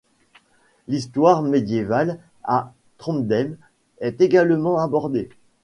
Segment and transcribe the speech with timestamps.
[0.87, 2.17] L'histoire médiévale
[2.49, 2.53] de
[2.97, 3.55] Trondheim
[3.99, 5.29] est également abordée.